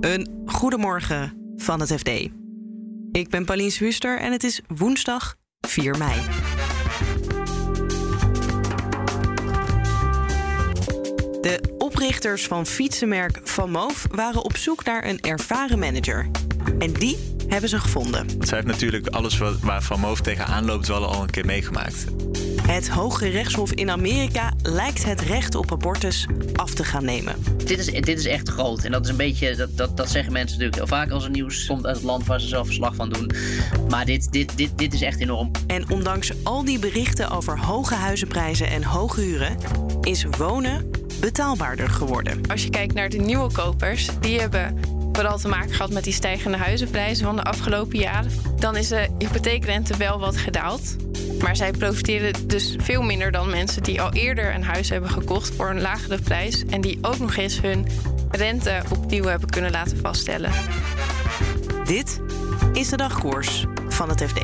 Een 0.00 0.42
goedemorgen 0.46 1.52
van 1.56 1.80
het 1.80 1.92
FD. 1.92 2.08
Ik 3.12 3.28
ben 3.30 3.44
Pauline 3.44 3.70
Swuster 3.70 4.18
en 4.20 4.32
het 4.32 4.44
is 4.44 4.60
woensdag 4.76 5.34
4 5.60 5.98
mei. 5.98 6.20
De 11.40 11.74
oprichters 11.78 12.46
van 12.46 12.66
fietsenmerk 12.66 13.40
Van 13.44 13.70
Moof 13.70 14.06
waren 14.10 14.44
op 14.44 14.56
zoek 14.56 14.84
naar 14.84 15.04
een 15.04 15.20
ervaren 15.20 15.78
manager. 15.78 16.30
En 16.78 16.92
die 16.92 17.18
hebben 17.48 17.68
ze 17.68 17.78
gevonden. 17.78 18.26
Zij 18.40 18.56
heeft 18.56 18.66
natuurlijk 18.70 19.06
alles 19.06 19.38
wat, 19.38 19.60
waar 19.60 19.82
Van 19.82 20.00
Moof 20.00 20.20
tegenaan 20.20 20.64
loopt 20.64 20.86
wel 20.86 21.06
al 21.06 21.22
een 21.22 21.30
keer 21.30 21.46
meegemaakt. 21.46 22.04
Het 22.68 22.88
Hoge 22.88 23.28
Rechtshof 23.28 23.72
in 23.72 23.90
Amerika 23.90 24.52
lijkt 24.62 25.04
het 25.04 25.20
recht 25.20 25.54
op 25.54 25.72
abortus 25.72 26.26
af 26.54 26.74
te 26.74 26.84
gaan 26.84 27.04
nemen. 27.04 27.34
Dit 27.64 27.78
is, 27.78 27.86
dit 27.86 28.18
is 28.18 28.26
echt 28.26 28.48
groot. 28.48 28.84
En 28.84 28.92
dat 28.92 29.04
is 29.04 29.10
een 29.10 29.16
beetje, 29.16 29.56
dat, 29.56 29.76
dat, 29.76 29.96
dat 29.96 30.10
zeggen 30.10 30.32
mensen 30.32 30.58
natuurlijk 30.58 30.88
heel 30.88 30.98
vaak 30.98 31.10
als 31.10 31.24
er 31.24 31.30
nieuws 31.30 31.66
komt 31.66 31.86
uit 31.86 31.96
het 31.96 32.04
land 32.04 32.26
waar 32.26 32.40
ze 32.40 32.46
zelf 32.46 32.66
verslag 32.66 32.94
van 32.94 33.08
doen. 33.08 33.30
Maar 33.88 34.04
dit, 34.04 34.32
dit, 34.32 34.56
dit, 34.56 34.78
dit 34.78 34.94
is 34.94 35.02
echt 35.02 35.20
enorm. 35.20 35.50
En 35.66 35.90
ondanks 35.90 36.32
al 36.44 36.64
die 36.64 36.78
berichten 36.78 37.30
over 37.30 37.58
hoge 37.58 37.94
huizenprijzen 37.94 38.68
en 38.70 38.84
hoge 38.84 39.20
huren, 39.20 39.56
is 40.00 40.24
wonen 40.24 40.90
betaalbaarder 41.20 41.88
geworden. 41.88 42.40
Als 42.50 42.62
je 42.62 42.70
kijkt 42.70 42.94
naar 42.94 43.08
de 43.08 43.18
nieuwe 43.18 43.52
kopers, 43.52 44.08
die 44.20 44.40
hebben 44.40 44.80
vooral 45.12 45.38
te 45.38 45.48
maken 45.48 45.74
gehad 45.74 45.92
met 45.92 46.04
die 46.04 46.12
stijgende 46.12 46.56
huizenprijzen 46.56 47.24
van 47.24 47.36
de 47.36 47.42
afgelopen 47.42 47.98
jaren. 47.98 48.30
Dan 48.58 48.76
is 48.76 48.88
de 48.88 49.08
hypotheekrente 49.18 49.96
wel 49.96 50.18
wat 50.18 50.36
gedaald. 50.36 50.96
Maar 51.42 51.56
zij 51.56 51.70
profiteren 51.70 52.48
dus 52.48 52.76
veel 52.78 53.02
minder 53.02 53.30
dan 53.30 53.50
mensen 53.50 53.82
die 53.82 54.00
al 54.00 54.12
eerder 54.12 54.54
een 54.54 54.64
huis 54.64 54.88
hebben 54.88 55.10
gekocht 55.10 55.54
voor 55.54 55.70
een 55.70 55.80
lagere 55.80 56.20
prijs. 56.20 56.64
En 56.64 56.80
die 56.80 56.98
ook 57.02 57.18
nog 57.18 57.36
eens 57.36 57.60
hun 57.60 57.86
rente 58.30 58.82
opnieuw 58.92 59.24
hebben 59.24 59.48
kunnen 59.48 59.70
laten 59.70 59.98
vaststellen. 59.98 60.52
Dit 61.84 62.20
is 62.72 62.88
de 62.88 62.96
dagkoers 62.96 63.64
van 63.88 64.08
het 64.08 64.22
FD. 64.22 64.40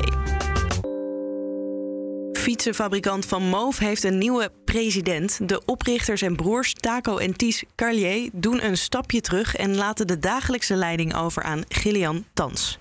Fietsenfabrikant 2.45 3.25
Van 3.25 3.43
Moof 3.43 3.77
heeft 3.77 4.03
een 4.03 4.17
nieuwe 4.17 4.51
president. 4.65 5.49
De 5.49 5.65
oprichters 5.65 6.21
en 6.21 6.35
broers 6.35 6.73
Taco 6.73 7.17
en 7.17 7.35
Ties 7.35 7.63
Carlier 7.75 8.29
doen 8.33 8.65
een 8.65 8.77
stapje 8.77 9.21
terug 9.21 9.55
en 9.55 9.75
laten 9.75 10.07
de 10.07 10.19
dagelijkse 10.19 10.75
leiding 10.75 11.15
over 11.15 11.43
aan 11.43 11.63
Gillian 11.67 12.25
Tans. 12.33 12.79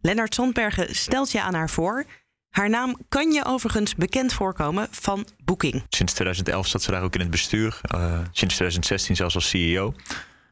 Lennart 0.00 0.34
Zandbergen 0.34 0.94
stelt 0.94 1.30
je 1.32 1.42
aan 1.42 1.54
haar 1.54 1.70
voor. 1.70 2.04
Haar 2.50 2.70
naam 2.70 2.96
kan 3.08 3.32
je 3.32 3.44
overigens 3.44 3.94
bekend 3.94 4.32
voorkomen 4.32 4.88
van 4.90 5.26
Booking. 5.44 5.84
Sinds 5.88 6.12
2011 6.12 6.66
zat 6.66 6.82
ze 6.82 6.90
daar 6.90 7.02
ook 7.02 7.14
in 7.14 7.20
het 7.20 7.30
bestuur. 7.30 7.80
Uh, 7.94 8.18
sinds 8.32 8.54
2016 8.54 9.16
zelfs 9.16 9.34
als 9.34 9.48
CEO. 9.48 9.94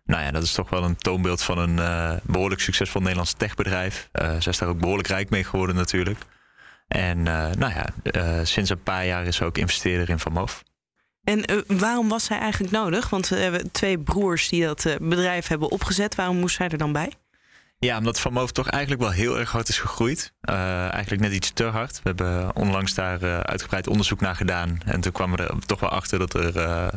Nou 0.04 0.22
ja, 0.22 0.30
dat 0.30 0.42
is 0.42 0.52
toch 0.52 0.70
wel 0.70 0.84
een 0.84 0.96
toonbeeld 0.96 1.42
van 1.42 1.58
een 1.58 1.76
uh, 1.76 2.12
behoorlijk 2.22 2.60
succesvol 2.60 3.00
Nederlands 3.00 3.32
techbedrijf. 3.32 4.08
Uh, 4.12 4.28
zij 4.28 4.52
is 4.52 4.58
daar 4.58 4.68
ook 4.68 4.80
behoorlijk 4.80 5.08
rijk 5.08 5.30
mee 5.30 5.44
geworden 5.44 5.76
natuurlijk. 5.76 6.18
En 6.88 7.22
nou 7.22 7.72
ja, 7.72 8.44
sinds 8.44 8.70
een 8.70 8.82
paar 8.82 9.06
jaar 9.06 9.26
is 9.26 9.36
ze 9.36 9.44
ook 9.44 9.58
investeerder 9.58 10.08
in 10.08 10.18
Van 10.18 10.32
Moof. 10.32 10.62
En 11.24 11.64
waarom 11.66 12.08
was 12.08 12.24
zij 12.24 12.38
eigenlijk 12.38 12.72
nodig? 12.72 13.10
Want 13.10 13.28
we 13.28 13.36
hebben 13.36 13.70
twee 13.70 13.98
broers 13.98 14.48
die 14.48 14.64
dat 14.64 14.96
bedrijf 15.00 15.46
hebben 15.46 15.70
opgezet. 15.70 16.14
Waarom 16.14 16.36
moest 16.36 16.56
zij 16.56 16.68
er 16.68 16.78
dan 16.78 16.92
bij? 16.92 17.12
Ja, 17.78 17.98
omdat 17.98 18.20
Van 18.20 18.32
Moof 18.32 18.52
toch 18.52 18.68
eigenlijk 18.68 19.02
wel 19.02 19.10
heel 19.10 19.38
erg 19.38 19.50
hard 19.50 19.68
is 19.68 19.78
gegroeid. 19.78 20.32
Uh, 20.50 20.92
eigenlijk 20.92 21.22
net 21.22 21.32
iets 21.32 21.50
te 21.50 21.64
hard. 21.64 21.96
We 21.96 22.02
hebben 22.02 22.56
onlangs 22.56 22.94
daar 22.94 23.22
uh, 23.22 23.40
uitgebreid 23.40 23.86
onderzoek 23.86 24.20
naar 24.20 24.36
gedaan. 24.36 24.78
En 24.84 25.00
toen 25.00 25.12
kwamen 25.12 25.38
we 25.38 25.46
er 25.46 25.66
toch 25.66 25.80
wel 25.80 25.90
achter 25.90 26.18
dat 26.18 26.34
er 26.34 26.56
uh, 26.56 26.88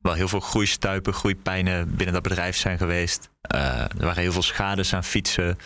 wel 0.00 0.12
heel 0.12 0.28
veel 0.28 0.40
groeistuipen, 0.40 1.12
groeipijnen 1.12 1.96
binnen 1.96 2.14
dat 2.14 2.22
bedrijf 2.22 2.56
zijn 2.56 2.78
geweest. 2.78 3.30
er 3.40 3.88
waren 3.98 4.22
heel 4.22 4.32
veel 4.32 4.42
schades 4.42 4.94
aan 4.94 5.04
fietsen. 5.04 5.58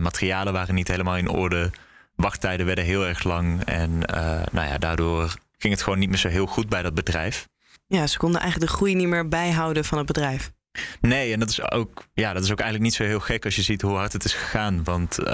materialen 0.00 0.52
waren 0.52 0.74
niet 0.74 0.88
helemaal 0.88 1.16
in 1.16 1.28
orde. 1.28 1.70
Wachttijden 2.16 2.66
werden 2.66 2.84
heel 2.84 3.06
erg 3.06 3.24
lang. 3.24 3.64
En 3.64 3.98
nou 4.52 4.68
ja, 4.68 4.78
daardoor 4.78 5.34
ging 5.58 5.72
het 5.72 5.82
gewoon 5.82 5.98
niet 5.98 6.08
meer 6.08 6.18
zo 6.18 6.28
heel 6.28 6.46
goed 6.46 6.68
bij 6.68 6.82
dat 6.82 6.94
bedrijf. 6.94 7.48
Ja, 7.86 8.06
ze 8.06 8.18
konden 8.18 8.40
eigenlijk 8.40 8.70
de 8.70 8.76
groei 8.76 8.94
niet 8.94 9.08
meer 9.08 9.28
bijhouden 9.28 9.84
van 9.84 9.98
het 9.98 10.06
bedrijf. 10.06 10.52
Nee, 11.00 11.32
en 11.32 11.40
dat 11.40 11.48
is, 11.48 11.70
ook, 11.70 12.06
ja, 12.12 12.32
dat 12.32 12.44
is 12.44 12.50
ook 12.52 12.60
eigenlijk 12.60 12.90
niet 12.90 12.98
zo 12.98 13.04
heel 13.04 13.20
gek 13.20 13.44
als 13.44 13.56
je 13.56 13.62
ziet 13.62 13.82
hoe 13.82 13.96
hard 13.96 14.12
het 14.12 14.24
is 14.24 14.34
gegaan. 14.34 14.84
Want 14.84 15.18
uh, 15.18 15.26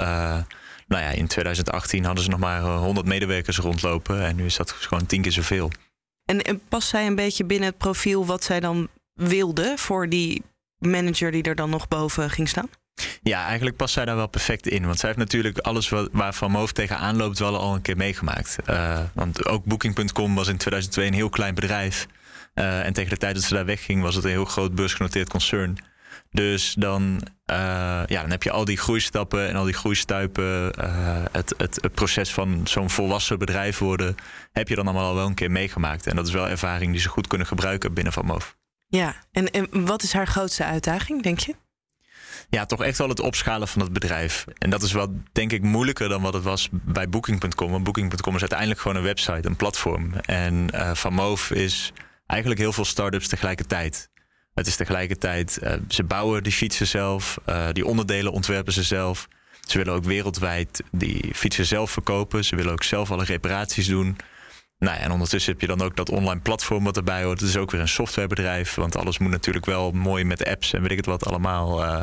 nou 0.87 1.03
ja, 1.03 1.09
in 1.09 1.27
2018 1.27 2.05
hadden 2.05 2.23
ze 2.23 2.29
nog 2.29 2.39
maar 2.39 2.61
100 2.61 3.07
medewerkers 3.07 3.57
rondlopen. 3.57 4.25
En 4.25 4.35
nu 4.35 4.45
is 4.45 4.55
dat 4.55 4.71
gewoon 4.71 5.05
tien 5.05 5.21
keer 5.21 5.31
zoveel. 5.31 5.71
En, 6.25 6.41
en 6.41 6.61
past 6.69 6.87
zij 6.87 7.07
een 7.07 7.15
beetje 7.15 7.45
binnen 7.45 7.69
het 7.69 7.77
profiel 7.77 8.25
wat 8.25 8.43
zij 8.43 8.59
dan 8.59 8.87
wilde 9.13 9.73
voor 9.77 10.09
die 10.09 10.43
manager 10.77 11.31
die 11.31 11.43
er 11.43 11.55
dan 11.55 11.69
nog 11.69 11.87
boven 11.87 12.29
ging 12.29 12.49
staan? 12.49 12.69
Ja, 13.23 13.45
eigenlijk 13.45 13.75
past 13.75 13.93
zij 13.93 14.05
daar 14.05 14.15
wel 14.15 14.27
perfect 14.27 14.67
in. 14.67 14.85
Want 14.85 14.99
zij 14.99 15.09
heeft 15.09 15.21
natuurlijk 15.21 15.57
alles 15.57 15.89
wat, 15.89 16.09
waar 16.11 16.33
Van 16.33 16.51
Moof 16.51 16.71
tegenaan 16.71 17.15
loopt 17.15 17.39
wel 17.39 17.57
al 17.57 17.73
een 17.73 17.81
keer 17.81 17.97
meegemaakt. 17.97 18.55
Uh, 18.69 18.99
want 19.13 19.45
ook 19.45 19.65
Booking.com 19.65 20.35
was 20.35 20.47
in 20.47 20.57
2002 20.57 21.07
een 21.07 21.13
heel 21.13 21.29
klein 21.29 21.55
bedrijf. 21.55 22.07
Uh, 22.61 22.85
en 22.85 22.93
tegen 22.93 23.09
de 23.09 23.17
tijd 23.17 23.35
dat 23.35 23.43
ze 23.43 23.53
daar 23.53 23.65
wegging, 23.65 24.01
was 24.01 24.15
het 24.15 24.23
een 24.23 24.29
heel 24.29 24.45
groot 24.45 24.75
beursgenoteerd 24.75 25.29
concern. 25.29 25.77
Dus 26.31 26.73
dan, 26.77 27.21
uh, 27.51 27.57
ja, 28.05 28.21
dan 28.21 28.29
heb 28.29 28.43
je 28.43 28.51
al 28.51 28.65
die 28.65 28.77
groeistappen 28.77 29.47
en 29.47 29.55
al 29.55 29.63
die 29.63 29.73
groeistuipen. 29.73 30.73
Uh, 30.79 31.23
het, 31.31 31.53
het, 31.57 31.77
het, 31.81 31.93
proces 31.93 32.33
van 32.33 32.61
zo'n 32.63 32.89
volwassen 32.89 33.39
bedrijf 33.39 33.77
worden, 33.77 34.15
heb 34.51 34.67
je 34.67 34.75
dan 34.75 34.85
allemaal 34.85 35.07
al 35.07 35.15
wel 35.15 35.27
een 35.27 35.33
keer 35.33 35.51
meegemaakt. 35.51 36.07
En 36.07 36.15
dat 36.15 36.27
is 36.27 36.33
wel 36.33 36.47
ervaring 36.47 36.91
die 36.91 37.01
ze 37.01 37.09
goed 37.09 37.27
kunnen 37.27 37.47
gebruiken 37.47 37.93
binnen 37.93 38.13
Van 38.13 38.25
Moof. 38.25 38.57
Ja, 38.87 39.15
en, 39.31 39.51
en 39.51 39.85
wat 39.85 40.03
is 40.03 40.13
haar 40.13 40.27
grootste 40.27 40.65
uitdaging, 40.65 41.23
denk 41.23 41.39
je? 41.39 41.55
Ja, 42.49 42.65
toch 42.65 42.83
echt 42.83 42.97
wel 42.97 43.09
het 43.09 43.19
opschalen 43.19 43.67
van 43.67 43.81
het 43.81 43.93
bedrijf. 43.93 44.45
En 44.57 44.69
dat 44.69 44.83
is 44.83 44.91
wel, 44.91 45.21
denk 45.31 45.51
ik, 45.51 45.61
moeilijker 45.61 46.09
dan 46.09 46.21
wat 46.21 46.33
het 46.33 46.43
was 46.43 46.69
bij 46.71 47.09
Booking.com. 47.09 47.71
Want 47.71 47.83
Booking.com 47.83 48.35
is 48.35 48.39
uiteindelijk 48.39 48.79
gewoon 48.79 48.97
een 48.97 49.03
website, 49.03 49.47
een 49.47 49.55
platform. 49.55 50.13
En 50.13 50.67
uh, 50.73 50.93
Van 50.93 51.13
Moof 51.13 51.51
is 51.51 51.93
eigenlijk 52.31 52.59
heel 52.59 52.73
veel 52.73 52.85
start-ups 52.85 53.27
tegelijkertijd. 53.27 54.09
Het 54.53 54.67
is 54.67 54.75
tegelijkertijd, 54.75 55.59
uh, 55.63 55.73
ze 55.87 56.03
bouwen 56.03 56.43
die 56.43 56.51
fietsen 56.51 56.87
zelf, 56.87 57.37
uh, 57.49 57.67
die 57.71 57.85
onderdelen 57.85 58.31
ontwerpen 58.31 58.73
ze 58.73 58.83
zelf. 58.83 59.27
Ze 59.67 59.77
willen 59.77 59.93
ook 59.93 60.03
wereldwijd 60.03 60.83
die 60.91 61.29
fietsen 61.33 61.65
zelf 61.65 61.91
verkopen. 61.91 62.45
Ze 62.45 62.55
willen 62.55 62.71
ook 62.71 62.83
zelf 62.83 63.11
alle 63.11 63.23
reparaties 63.23 63.87
doen. 63.87 64.17
Nou 64.77 64.97
ja, 64.97 65.03
en 65.03 65.11
ondertussen 65.11 65.51
heb 65.51 65.61
je 65.61 65.67
dan 65.67 65.81
ook 65.81 65.95
dat 65.95 66.09
online 66.09 66.39
platform 66.39 66.83
wat 66.83 66.97
erbij 66.97 67.23
hoort. 67.23 67.39
Het 67.39 67.49
is 67.49 67.57
ook 67.57 67.71
weer 67.71 67.81
een 67.81 67.87
softwarebedrijf, 67.87 68.75
want 68.75 68.95
alles 68.95 69.17
moet 69.17 69.31
natuurlijk 69.31 69.65
wel 69.65 69.91
mooi 69.91 70.23
met 70.23 70.45
apps 70.45 70.73
en 70.73 70.81
weet 70.81 70.91
ik 70.91 70.97
het 70.97 71.05
wat 71.05 71.25
allemaal 71.25 71.83
uh, 71.83 72.01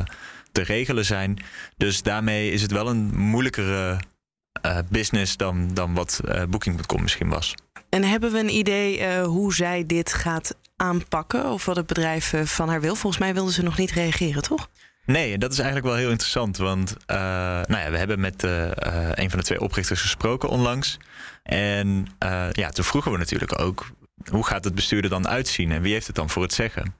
te 0.52 0.62
regelen 0.62 1.04
zijn. 1.04 1.38
Dus 1.76 2.02
daarmee 2.02 2.50
is 2.50 2.62
het 2.62 2.72
wel 2.72 2.88
een 2.88 3.18
moeilijkere 3.18 4.00
business 4.88 5.36
dan, 5.36 5.74
dan 5.74 5.94
wat 5.94 6.20
Booking.com 6.48 7.02
misschien 7.02 7.28
was. 7.28 7.54
En 7.88 8.04
hebben 8.04 8.32
we 8.32 8.38
een 8.38 8.54
idee 8.54 9.00
uh, 9.00 9.22
hoe 9.22 9.54
zij 9.54 9.86
dit 9.86 10.12
gaat 10.12 10.56
aanpakken? 10.76 11.50
Of 11.50 11.64
wat 11.64 11.76
het 11.76 11.86
bedrijf 11.86 12.32
uh, 12.32 12.42
van 12.44 12.68
haar 12.68 12.80
wil? 12.80 12.94
Volgens 12.94 13.22
mij 13.22 13.34
wilden 13.34 13.52
ze 13.52 13.62
nog 13.62 13.78
niet 13.78 13.90
reageren, 13.90 14.42
toch? 14.42 14.68
Nee, 15.04 15.38
dat 15.38 15.52
is 15.52 15.58
eigenlijk 15.58 15.88
wel 15.88 15.96
heel 15.96 16.10
interessant. 16.10 16.56
Want 16.56 16.90
uh, 17.06 17.16
nou 17.66 17.78
ja, 17.78 17.90
we 17.90 17.96
hebben 17.98 18.20
met 18.20 18.42
een 18.42 19.30
van 19.30 19.38
de 19.38 19.44
twee 19.44 19.60
oprichters 19.60 20.00
gesproken 20.00 20.48
onlangs. 20.48 20.98
En 21.42 22.06
ja, 22.50 22.68
toen 22.68 22.84
vroegen 22.84 23.12
we 23.12 23.18
natuurlijk 23.18 23.60
ook... 23.60 23.90
hoe 24.30 24.46
gaat 24.46 24.64
het 24.64 24.74
bestuur 24.74 25.02
er 25.02 25.08
dan 25.08 25.28
uitzien? 25.28 25.72
En 25.72 25.82
wie 25.82 25.92
heeft 25.92 26.06
het 26.06 26.16
dan 26.16 26.30
voor 26.30 26.42
het 26.42 26.52
zeggen? 26.52 26.94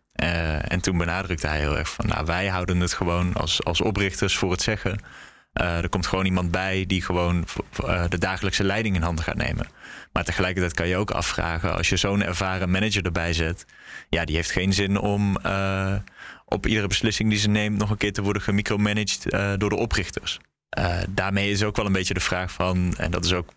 en 0.69 0.81
toen 0.81 0.99
benadrukte 0.99 1.47
hij 1.47 1.59
heel 1.59 1.79
erg 1.79 1.91
van... 1.91 2.07
nou, 2.07 2.25
wij 2.25 2.47
houden 2.47 2.81
het 2.81 2.93
gewoon 2.93 3.35
als, 3.35 3.65
als 3.65 3.81
oprichters 3.81 4.37
voor 4.37 4.51
het 4.51 4.63
zeggen... 4.63 5.01
Uh, 5.61 5.77
er 5.77 5.89
komt 5.89 6.07
gewoon 6.07 6.25
iemand 6.25 6.51
bij 6.51 6.85
die 6.87 7.03
gewoon 7.03 7.45
uh, 7.85 8.05
de 8.09 8.19
dagelijkse 8.19 8.65
leiding 8.65 8.97
in 8.97 9.03
handen 9.03 9.25
gaat 9.25 9.37
nemen. 9.37 9.67
Maar 10.13 10.25
tegelijkertijd 10.25 10.75
kan 10.75 10.89
je 10.89 10.97
ook 10.97 11.11
afvragen, 11.11 11.77
als 11.77 11.89
je 11.89 11.97
zo'n 11.97 12.23
ervaren 12.23 12.71
manager 12.71 13.05
erbij 13.05 13.33
zet, 13.33 13.67
ja, 14.09 14.25
die 14.25 14.37
heeft 14.37 14.51
geen 14.51 14.73
zin 14.73 14.99
om 14.99 15.39
uh, 15.47 15.95
op 16.45 16.67
iedere 16.67 16.87
beslissing 16.87 17.31
die 17.31 17.39
ze 17.39 17.49
neemt 17.49 17.79
nog 17.79 17.91
een 17.91 17.97
keer 17.97 18.13
te 18.13 18.23
worden 18.23 18.43
gemicromanaged 18.43 19.23
door 19.59 19.69
de 19.69 19.77
oprichters. 19.77 20.39
daarmee 21.09 21.51
is 21.51 21.63
ook 21.63 21.77
wel 21.77 21.87
een 21.87 21.93
beetje 21.93 22.15
de 22.15 22.21
vraag 22.21 22.53
van, 22.53 22.95
en 22.97 23.11
dat 23.11 23.25
is 23.25 23.33
ook 23.33 23.53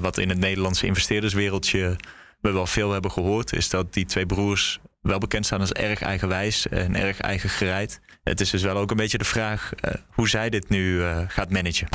wat 0.00 0.18
in 0.18 0.28
het 0.28 0.38
Nederlandse 0.38 0.86
investeerderswereldje 0.86 1.96
we 2.40 2.50
wel 2.50 2.66
veel 2.66 2.92
hebben 2.92 3.10
gehoord, 3.10 3.52
is 3.52 3.68
dat 3.68 3.92
die 3.94 4.04
twee 4.04 4.26
broers 4.26 4.80
wel 5.00 5.18
bekend 5.18 5.46
staan 5.46 5.60
als 5.60 5.72
erg 5.72 6.02
eigenwijs 6.02 6.68
en 6.68 6.96
erg 6.96 7.20
eigen 7.20 7.48
gereid. 7.48 8.00
Het 8.22 8.40
is 8.40 8.50
dus 8.50 8.62
wel 8.62 8.76
ook 8.76 8.90
een 8.90 8.96
beetje 8.96 9.18
de 9.18 9.24
vraag 9.24 9.70
uh, 9.74 9.94
hoe 10.10 10.28
zij 10.28 10.50
dit 10.50 10.68
nu 10.68 10.94
uh, 10.94 11.18
gaat 11.28 11.50
managen. 11.50 11.88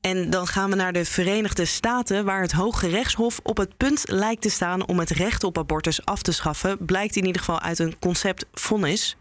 En 0.00 0.30
dan 0.30 0.46
gaan 0.46 0.70
we 0.70 0.76
naar 0.76 0.92
de 0.92 1.04
Verenigde 1.04 1.64
Staten, 1.64 2.24
waar 2.24 2.40
het 2.40 2.52
Hoge 2.52 2.88
Rechtshof 2.88 3.40
op 3.42 3.56
het 3.56 3.76
punt 3.76 4.02
lijkt 4.08 4.42
te 4.42 4.50
staan 4.50 4.86
om 4.86 4.98
het 4.98 5.10
recht 5.10 5.44
op 5.44 5.58
abortus 5.58 6.04
af 6.04 6.22
te 6.22 6.32
schaffen. 6.32 6.84
Blijkt 6.84 7.16
in 7.16 7.26
ieder 7.26 7.40
geval 7.40 7.60
uit 7.60 7.78
een 7.78 7.98
concept 7.98 8.46
vonnis. 8.52 9.16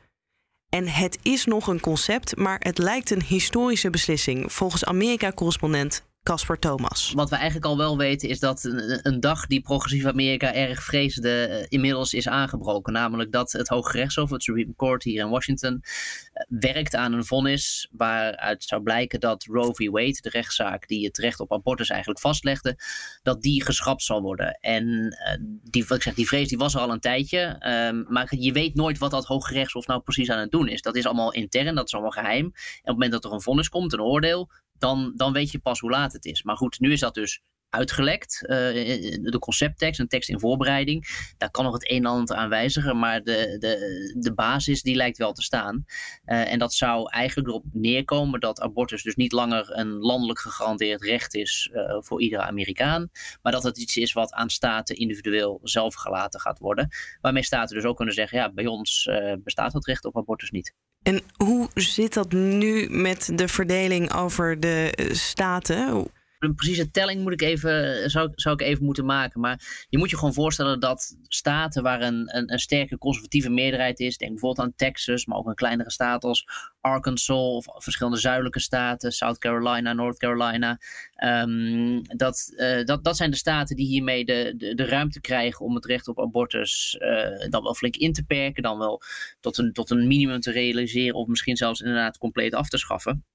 En 0.69 0.88
het 0.88 1.18
is 1.21 1.45
nog 1.45 1.68
een 1.68 1.80
concept, 1.80 2.36
maar 2.36 2.59
het 2.59 2.77
lijkt 2.77 3.09
een 3.09 3.24
historische 3.24 3.89
beslissing, 3.89 4.53
volgens 4.53 4.86
Amerika-correspondent 4.86 6.04
Casper 6.25 6.60
Thomas. 6.60 7.12
Wat 7.16 7.30
we 7.30 7.36
eigenlijk 7.36 7.66
al 7.66 7.77
wel 7.77 7.98
weten 7.98 8.30
is 8.30 8.39
dat 8.39 8.63
een, 8.63 9.00
een 9.07 9.19
dag 9.19 9.48
die 9.48 9.62
progressief 9.62 10.06
Amerika 10.06 10.54
erg 10.54 10.83
vreesde 10.83 11.48
uh, 11.50 11.66
inmiddels 11.69 12.13
is 12.13 12.27
aangebroken. 12.27 12.94
Namelijk 12.94 13.31
dat 13.31 13.51
het 13.51 13.68
Hoge 13.68 13.98
Rechtshof, 13.98 14.30
het 14.30 14.44
Supreme 14.44 14.75
Court 14.75 15.04
hier 15.04 15.24
in 15.24 15.30
Washington, 15.30 15.74
uh, 15.74 16.60
werkt 16.60 16.95
aan 16.95 17.13
een 17.13 17.25
vonnis 17.25 17.89
waaruit 17.92 18.63
zou 18.63 18.81
blijken 18.81 19.19
dat 19.19 19.44
Roe 19.44 19.75
v. 19.75 19.89
Wade, 19.89 20.18
de 20.22 20.30
rechtszaak 20.30 20.88
die 20.88 21.06
het 21.06 21.18
recht 21.18 21.39
op 21.39 21.54
abortus 21.54 21.89
eigenlijk 21.89 22.19
vastlegde, 22.19 22.77
dat 23.24 23.42
die 23.42 23.63
geschrapt 23.63 24.04
zal 24.04 24.22
worden. 24.22 24.57
En 24.62 24.86
uh, 24.86 25.60
die, 25.69 25.86
wat 25.88 25.98
ik 25.98 26.04
zeg, 26.04 26.13
die 26.13 26.27
vrees 26.27 26.48
die 26.48 26.57
was 26.57 26.74
er 26.74 26.81
al 26.81 26.92
een 26.92 27.00
tijdje. 27.00 27.56
Ehm, 27.60 28.04
maar 28.07 28.36
je 28.36 28.51
weet 28.51 28.75
nooit 28.75 28.98
wat 28.98 29.12
dat 29.12 29.25
Hoge 29.25 29.54
Rechtshof 29.54 29.88
nou 29.88 30.01
precies 30.01 30.30
aan 30.30 30.39
het 30.39 30.51
doen 30.51 30.68
is. 30.68 30.81
Dat 30.81 30.95
is 30.95 31.06
allemaal 31.06 31.33
intern, 31.33 31.75
dat 31.75 31.86
is 31.86 31.94
allemaal 31.94 32.12
geheim. 32.12 32.45
En 32.45 32.51
op 32.51 32.54
het 32.83 32.94
moment 32.94 33.12
dat 33.12 33.25
er 33.25 33.31
een 33.31 33.42
vonnis 33.42 33.69
komt, 33.69 33.94
een 33.94 34.01
oordeel, 34.01 34.50
dan, 34.77 35.13
dan 35.16 35.33
weet 35.33 35.51
je 35.51 35.60
pas 35.60 35.80
hoe 35.80 35.89
laat 35.89 36.13
het 36.13 36.25
is. 36.25 36.44
Maar 36.44 36.57
goed, 36.57 36.80
nu 36.80 36.92
is 36.92 37.00
dat 37.00 37.13
dus 37.13 37.42
uitgelekt. 37.75 38.39
Uh, 38.42 38.50
de 38.50 39.38
concepttekst, 39.39 40.00
een 40.00 40.07
tekst 40.07 40.30
in 40.30 40.39
voorbereiding. 40.39 41.07
Daar 41.38 41.51
kan 41.51 41.63
nog 41.63 41.74
het 41.74 41.92
een 41.92 41.98
en 41.98 42.06
ander 42.06 42.36
aan 42.36 42.50
wijzigen, 42.50 43.00
maar 43.00 43.24
de, 43.24 43.57
de, 43.60 44.16
de 44.19 44.33
basis 44.33 44.81
die 44.81 44.95
lijkt 44.95 45.18
wel 45.18 45.33
te 45.33 45.42
staan. 45.42 45.86
Uh, 46.25 46.51
en 46.51 46.60
dat 46.60 46.74
zou 46.74 47.10
eigenlijk 47.10 47.48
erop 47.48 47.66
neerkomen 47.72 48.39
dat 48.39 48.62
abortus 48.62 49.04
dus 49.04 49.16
niet 49.16 49.31
langer 49.31 49.77
een 49.77 49.92
landelijk 49.92 50.39
gegarandeerd 50.39 51.04
recht 51.04 51.33
is 51.33 51.69
uh, 51.74 51.98
voor 52.00 52.22
iedere 52.22 52.42
Amerikaan. 52.42 53.10
Maar 53.42 53.51
dat 53.51 53.63
het 53.63 53.77
iets 53.77 53.95
is 53.95 54.13
wat 54.13 54.33
aan 54.33 54.50
staten 54.50 54.95
individueel 54.95 55.60
zelf 55.63 55.95
gelaten 55.95 56.39
gaat 56.39 56.60
worden. 56.60 56.89
Waarmee 57.22 57.44
staten 57.44 57.75
dus 57.75 57.86
ook 57.86 57.95
kunnen 57.95 58.13
zeggen, 58.13 58.38
ja, 58.38 58.51
bij 58.51 58.66
ons 58.66 59.10
bestaat 59.44 59.72
dat 59.72 59.86
recht 59.86 60.06
op 60.06 60.18
abortus 60.18 60.51
niet. 60.51 60.74
En 61.05 61.21
hoe 61.37 61.69
zit 61.73 62.13
dat 62.13 62.31
nu 62.31 62.87
met 62.89 63.29
de 63.33 63.47
verdeling 63.47 64.13
over 64.13 64.59
de 64.59 65.09
staten? 65.11 66.07
Een 66.45 66.56
precieze 66.56 66.92
telling 66.92 67.21
moet 67.21 67.33
ik 67.33 67.42
even, 67.42 68.09
zou, 68.09 68.31
zou 68.36 68.56
ik 68.56 68.62
even 68.62 68.86
moeten 68.86 69.06
maken. 69.06 69.39
Maar 69.39 69.86
je 69.89 69.97
moet 69.97 70.09
je 70.09 70.18
gewoon 70.18 70.33
voorstellen 70.33 70.80
dat 70.80 71.18
staten 71.27 71.83
waar 71.83 72.01
een, 72.01 72.36
een, 72.36 72.51
een 72.51 72.59
sterke 72.59 72.97
conservatieve 72.97 73.50
meerderheid 73.50 74.00
is, 74.00 74.18
denk 74.18 74.31
bijvoorbeeld 74.31 74.68
aan 74.68 74.74
Texas, 74.75 75.25
maar 75.25 75.38
ook 75.38 75.47
een 75.47 75.56
kleinere 75.56 75.92
staat 75.92 76.24
als 76.24 76.47
Arkansas 76.81 77.68
of 77.68 77.83
verschillende 77.83 78.19
zuidelijke 78.19 78.59
staten, 78.59 79.12
South 79.12 79.38
Carolina, 79.38 79.94
North 79.94 80.18
Carolina. 80.18 80.80
Um, 81.24 82.01
dat, 82.18 82.53
uh, 82.56 82.83
dat, 82.83 83.03
dat 83.03 83.18
zijn 83.18 83.31
de 83.31 83.38
staten 83.38 83.75
die 83.75 83.88
hiermee 83.88 84.25
de, 84.25 84.53
de, 84.57 84.75
de 84.75 84.86
ruimte 84.86 85.21
krijgen 85.21 85.65
om 85.65 85.75
het 85.75 85.86
recht 85.86 86.07
op 86.07 86.19
abortus 86.19 86.98
uh, 87.00 87.50
dan 87.50 87.63
wel 87.63 87.75
flink 87.75 87.95
in 87.95 88.13
te 88.13 88.24
perken, 88.24 88.63
dan 88.63 88.77
wel 88.77 89.01
tot 89.39 89.57
een, 89.57 89.74
tot 89.74 89.89
een 89.89 90.07
minimum 90.07 90.39
te 90.39 90.51
realiseren 90.51 91.15
of 91.15 91.27
misschien 91.27 91.57
zelfs 91.57 91.81
inderdaad 91.81 92.18
compleet 92.18 92.53
af 92.53 92.69
te 92.69 92.77
schaffen. 92.77 93.25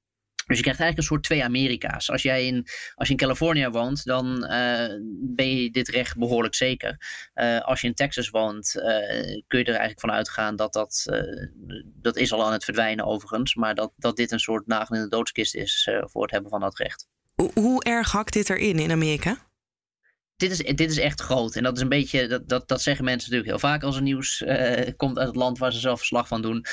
Dus 0.51 0.59
je 0.59 0.65
krijgt 0.65 0.81
eigenlijk 0.81 0.97
een 0.99 1.17
soort 1.17 1.23
twee 1.23 1.45
Amerika's. 1.45 2.11
Als 2.11 2.23
jij 2.23 2.47
in, 2.47 2.67
als 2.95 3.09
je 3.09 3.15
in 3.15 3.21
Californië 3.21 3.69
woont, 3.69 4.05
dan 4.05 4.27
uh, 4.27 4.87
ben 5.21 5.57
je 5.57 5.71
dit 5.71 5.89
recht 5.89 6.19
behoorlijk 6.19 6.55
zeker. 6.55 6.97
Uh, 7.35 7.61
als 7.61 7.81
je 7.81 7.87
in 7.87 7.95
Texas 7.95 8.31
woont, 8.31 8.75
uh, 8.77 8.83
kun 9.47 9.59
je 9.59 9.65
er 9.65 9.69
eigenlijk 9.69 10.01
van 10.01 10.11
uitgaan 10.11 10.57
dat 10.57 10.73
dat, 10.73 11.05
dat 11.85 12.17
is 12.17 12.33
al 12.33 12.45
aan 12.45 12.53
het 12.53 12.65
verdwijnen 12.65 13.05
overigens, 13.05 13.55
maar 13.55 13.75
dat, 13.75 13.93
dat 13.97 14.17
dit 14.17 14.31
een 14.31 14.41
soort 14.41 14.67
nagel 14.67 14.97
in 14.97 15.03
de 15.03 15.09
doodskist 15.09 15.55
is 15.55 15.91
voor 16.01 16.23
het 16.23 16.31
hebben 16.31 16.51
van 16.51 16.61
dat 16.61 16.79
recht. 16.79 17.09
Hoe 17.55 17.85
erg 17.85 18.13
hakt 18.13 18.33
dit 18.33 18.51
erin 18.51 18.79
in 18.79 18.91
Amerika? 18.91 19.39
Dit 20.41 20.51
is, 20.51 20.59
dit 20.59 20.91
is 20.91 20.99
echt 20.99 21.21
groot. 21.21 21.57
En 21.57 21.63
dat 21.63 21.77
is 21.77 21.83
een 21.83 21.89
beetje, 21.89 22.27
dat, 22.27 22.49
dat, 22.49 22.69
dat 22.69 22.83
zeggen 22.83 23.05
mensen 23.05 23.31
natuurlijk 23.31 23.61
heel 23.61 23.71
vaak 23.71 23.83
als 23.83 23.97
er 23.97 24.03
nieuws 24.03 24.43
uh, 24.47 24.89
komt 24.97 25.19
uit 25.19 25.27
het 25.27 25.37
land 25.37 25.59
waar 25.59 25.73
ze 25.73 25.81
zelf 25.81 25.99
verslag 25.99 26.29
van 26.29 26.43
doen. 26.43 26.65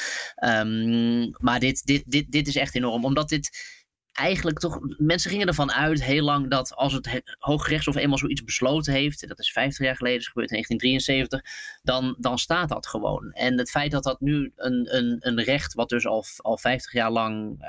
Um, 0.45 1.31
maar 1.37 1.59
dit, 1.59 1.85
dit, 1.85 2.03
dit, 2.05 2.31
dit 2.31 2.47
is 2.47 2.55
echt 2.55 2.75
enorm. 2.75 3.05
Omdat 3.05 3.29
dit 3.29 3.76
eigenlijk 4.17 4.59
toch, 4.59 4.79
mensen 4.97 5.31
gingen 5.31 5.47
ervan 5.47 5.71
uit 5.71 6.03
heel 6.03 6.23
lang 6.23 6.49
dat 6.49 6.75
als 6.75 6.93
het 6.93 7.21
Hooggerechtshof 7.39 7.95
eenmaal 7.95 8.17
zoiets 8.17 8.43
besloten 8.43 8.93
heeft, 8.93 9.27
dat 9.27 9.39
is 9.39 9.51
50 9.51 9.85
jaar 9.85 9.95
geleden, 9.95 10.19
is 10.19 10.27
gebeurd 10.27 10.51
in 10.51 10.63
1973, 10.63 11.81
dan, 11.83 12.15
dan 12.19 12.37
staat 12.37 12.69
dat 12.69 12.87
gewoon. 12.87 13.31
En 13.31 13.57
het 13.57 13.69
feit 13.69 13.91
dat 13.91 14.03
dat 14.03 14.21
nu 14.21 14.51
een, 14.55 14.95
een, 14.95 15.17
een 15.19 15.43
recht, 15.43 15.73
wat 15.73 15.89
dus 15.89 16.07
al, 16.07 16.23
al 16.37 16.57
50 16.57 16.93
jaar 16.93 17.11
lang, 17.11 17.59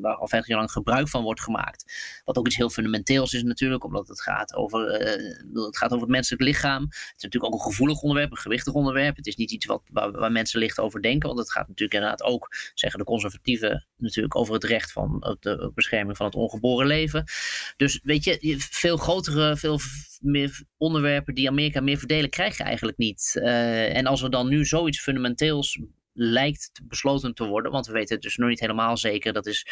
waar 0.00 0.14
al 0.14 0.28
50 0.28 0.46
jaar 0.46 0.58
lang 0.58 0.70
gebruik 0.70 1.08
van 1.08 1.22
wordt 1.22 1.40
gemaakt, 1.40 1.94
wat 2.24 2.36
ook 2.36 2.46
iets 2.46 2.56
heel 2.56 2.70
fundamenteels 2.70 3.32
is 3.32 3.42
natuurlijk, 3.42 3.84
omdat 3.84 4.08
het 4.08 4.22
gaat 4.22 4.54
over, 4.54 5.00
uh, 5.00 5.64
het, 5.64 5.76
gaat 5.76 5.90
over 5.90 6.02
het 6.02 6.14
menselijk 6.14 6.42
lichaam. 6.42 6.82
Het 6.82 7.14
is 7.16 7.22
natuurlijk 7.22 7.52
ook 7.52 7.58
een 7.58 7.70
gevoelig 7.70 8.00
onderwerp, 8.00 8.30
een 8.30 8.36
gewichtig 8.36 8.72
onderwerp. 8.72 9.16
Het 9.16 9.26
is 9.26 9.36
niet 9.36 9.50
iets 9.50 9.66
wat, 9.66 9.82
waar, 9.92 10.10
waar 10.10 10.32
mensen 10.32 10.58
licht 10.58 10.80
over 10.80 11.02
denken, 11.02 11.28
want 11.28 11.40
het 11.40 11.52
gaat 11.52 11.68
natuurlijk 11.68 11.94
inderdaad 11.94 12.22
ook, 12.22 12.48
zeggen 12.74 12.98
de 12.98 13.06
conservatieven, 13.06 13.86
natuurlijk 13.96 14.36
over 14.36 14.54
het 14.54 14.64
recht 14.64 14.92
van 14.92 15.36
de 15.40 15.70
van 16.00 16.26
het 16.26 16.34
ongeboren 16.34 16.86
leven. 16.86 17.24
Dus 17.76 18.00
weet 18.02 18.24
je, 18.24 18.56
veel 18.70 18.96
grotere, 18.96 19.56
veel 19.56 19.80
meer 20.20 20.62
onderwerpen 20.76 21.34
die 21.34 21.48
Amerika 21.48 21.80
meer 21.80 21.98
verdelen, 21.98 22.30
krijg 22.30 22.56
je 22.56 22.62
eigenlijk 22.62 22.98
niet. 22.98 23.32
Uh, 23.34 23.96
en 23.96 24.06
als 24.06 24.22
er 24.22 24.30
dan 24.30 24.48
nu 24.48 24.64
zoiets 24.64 25.00
fundamenteels 25.00 25.80
lijkt 26.14 26.80
besloten 26.82 27.34
te 27.34 27.44
worden, 27.46 27.72
want 27.72 27.86
we 27.86 27.92
weten 27.92 28.14
het 28.14 28.22
dus 28.22 28.36
nog 28.36 28.48
niet 28.48 28.60
helemaal 28.60 28.96
zeker. 28.96 29.32
Dat 29.32 29.46
is, 29.46 29.66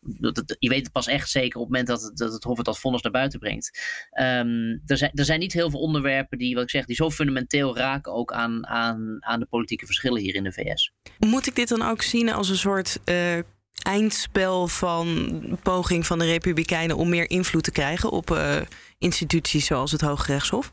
dat 0.00 0.56
je 0.58 0.68
weet 0.68 0.82
het 0.82 0.92
pas 0.92 1.06
echt 1.06 1.30
zeker 1.30 1.60
op 1.60 1.66
het 1.66 1.72
moment 1.72 1.86
dat 1.86 2.02
het, 2.02 2.16
dat 2.16 2.32
het 2.32 2.44
Hof 2.44 2.58
het 2.58 2.66
als 2.66 2.80
vonnis 2.80 3.02
naar 3.02 3.12
buiten 3.12 3.38
brengt. 3.38 3.80
Um, 4.20 4.82
er, 4.86 4.96
zijn, 4.96 5.10
er 5.14 5.24
zijn 5.24 5.40
niet 5.40 5.52
heel 5.52 5.70
veel 5.70 5.80
onderwerpen 5.80 6.38
die, 6.38 6.54
wat 6.54 6.62
ik 6.62 6.70
zeg, 6.70 6.84
die 6.84 6.96
zo 6.96 7.10
fundamenteel 7.10 7.76
raken 7.76 8.12
ook 8.12 8.32
aan, 8.32 8.66
aan, 8.66 9.16
aan 9.20 9.40
de 9.40 9.46
politieke 9.46 9.86
verschillen 9.86 10.22
hier 10.22 10.34
in 10.34 10.44
de 10.44 10.52
VS. 10.52 10.92
Moet 11.18 11.46
ik 11.46 11.54
dit 11.54 11.68
dan 11.68 11.82
ook 11.82 12.02
zien 12.02 12.32
als 12.32 12.48
een 12.48 12.56
soort 12.56 12.98
uh, 13.04 13.38
eindspel 13.82 14.68
van 14.68 15.58
poging 15.62 16.06
van 16.06 16.18
de 16.18 16.24
Republikeinen 16.24 16.96
om 16.96 17.08
meer 17.08 17.30
invloed 17.30 17.64
te 17.64 17.70
krijgen 17.70 18.10
op 18.10 18.30
uh, 18.30 18.56
instituties 18.98 19.66
zoals 19.66 19.92
het 19.92 20.00
Hooggerechtshof? 20.00 20.72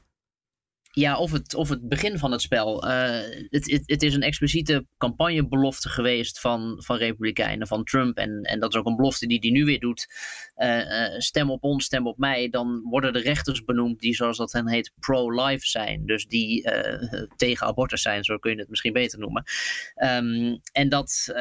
Ja, 0.91 1.18
of 1.18 1.31
het, 1.31 1.56
of 1.56 1.69
het 1.69 1.89
begin 1.89 2.18
van 2.18 2.31
het 2.31 2.41
spel. 2.41 2.88
Uh, 2.88 2.91
het, 3.50 3.71
het, 3.71 3.83
het, 3.86 4.03
is 4.03 4.15
een 4.15 4.21
expliciete 4.21 4.86
campagnebelofte 4.97 5.89
geweest 5.89 6.39
van, 6.39 6.83
van 6.83 6.97
Republikeinen, 6.97 7.68
van 7.68 7.83
Trump. 7.83 8.18
En, 8.18 8.41
en 8.41 8.59
dat 8.59 8.74
is 8.74 8.80
ook 8.80 8.86
een 8.86 8.95
belofte 8.95 9.27
die 9.27 9.39
hij 9.39 9.50
nu 9.50 9.65
weer 9.65 9.80
doet. 9.80 10.07
Uh, 10.57 10.77
uh, 10.77 11.19
stem 11.19 11.51
op 11.51 11.63
ons, 11.63 11.86
stem 11.86 12.07
op 12.07 12.18
mij. 12.18 12.50
Dan 12.50 12.81
worden 12.83 13.13
de 13.13 13.19
rechters 13.19 13.63
benoemd 13.63 14.00
die, 14.00 14.15
zoals 14.15 14.38
dat 14.38 14.51
dan 14.51 14.69
heet, 14.69 14.91
pro-life 15.00 15.68
zijn. 15.68 16.06
Dus 16.06 16.25
die 16.25 16.71
tegen 17.36 17.68
abortus 17.68 18.01
zijn, 18.01 18.24
zo 18.24 18.38
kun 18.38 18.51
je 18.51 18.59
het 18.59 18.69
misschien 18.69 18.94
beter 18.94 19.19
noemen. 19.19 19.44
Um, 19.95 20.59
en 20.71 20.89
dat, 20.89 21.33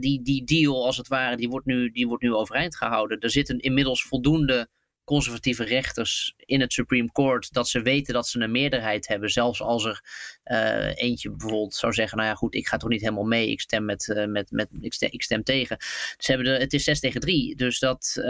die, 0.00 0.22
die 0.22 0.44
deal, 0.44 0.86
als 0.86 0.96
het 0.96 1.08
ware, 1.08 1.36
die 1.36 1.48
wordt, 1.48 1.66
nu, 1.66 1.90
die 1.90 2.06
wordt 2.06 2.22
nu 2.22 2.34
overeind 2.34 2.76
gehouden. 2.76 3.18
Er 3.18 3.30
zitten 3.30 3.58
inmiddels 3.58 4.02
voldoende 4.02 4.68
conservatieve 5.06 5.64
rechters 5.64 6.34
in 6.38 6.60
het 6.60 6.72
Supreme 6.72 7.12
Court 7.12 7.52
dat 7.52 7.68
ze 7.68 7.82
weten 7.82 8.14
dat 8.14 8.28
ze 8.28 8.40
een 8.40 8.50
meerderheid 8.50 9.08
hebben. 9.08 9.30
Zelfs 9.30 9.62
als 9.62 9.84
er 9.84 10.02
uh, 10.44 10.96
eentje 10.96 11.30
bijvoorbeeld 11.30 11.74
zou 11.74 11.92
zeggen: 11.92 12.16
Nou 12.16 12.28
ja, 12.28 12.34
goed, 12.34 12.54
ik 12.54 12.66
ga 12.66 12.76
toch 12.76 12.88
niet 12.88 13.00
helemaal 13.00 13.24
mee. 13.24 13.50
Ik 13.50 13.60
stem, 13.60 13.84
met, 13.84 14.06
uh, 14.06 14.26
met, 14.26 14.50
met, 14.50 14.68
ik 14.80 14.92
stem, 14.92 15.08
ik 15.12 15.22
stem 15.22 15.42
tegen. 15.42 15.76
Ze 16.18 16.32
hebben 16.32 16.52
de, 16.52 16.58
het 16.58 16.72
is 16.72 16.84
6 16.84 17.00
tegen 17.00 17.20
3. 17.20 17.56
Dus 17.56 17.78
dat, 17.78 18.14
uh, 18.18 18.24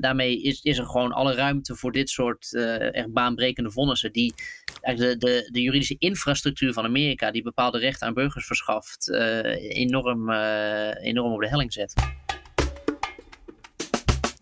daarmee 0.00 0.42
is, 0.42 0.62
is 0.62 0.78
er 0.78 0.86
gewoon 0.86 1.12
alle 1.12 1.34
ruimte 1.34 1.76
voor 1.76 1.92
dit 1.92 2.10
soort 2.10 2.54
echt 2.92 3.12
baanbrekende 3.12 3.70
vonnissen. 3.70 4.12
Die 4.12 4.34
de, 4.80 5.16
de, 5.16 5.48
de 5.52 5.60
juridische 5.60 5.96
infrastructuur 5.98 6.72
van 6.72 6.84
Amerika, 6.84 7.30
die 7.30 7.42
bepaalde 7.42 7.78
rechten 7.78 8.06
aan 8.06 8.14
burgers 8.14 8.46
verschaft, 8.46 9.08
enorm, 9.68 10.30
enorm 11.00 11.32
op 11.32 11.40
de 11.40 11.48
helling 11.48 11.72
zet. 11.72 11.94